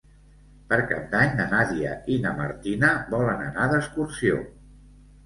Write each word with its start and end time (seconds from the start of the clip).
Per 0.69 0.77
Cap 0.91 1.03
d'Any 1.11 1.35
na 1.39 1.45
Nàdia 1.51 1.91
i 2.13 2.15
na 2.23 2.31
Martina 2.39 2.89
volen 3.13 3.45
anar 3.49 3.69
d'excursió. 3.75 4.41